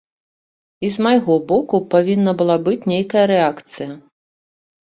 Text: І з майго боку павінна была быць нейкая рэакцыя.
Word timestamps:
І 0.87 0.89
з 0.95 1.03
майго 1.07 1.33
боку 1.51 1.81
павінна 1.93 2.31
была 2.39 2.57
быць 2.69 2.81
нейкая 2.93 3.25
рэакцыя. 3.33 3.91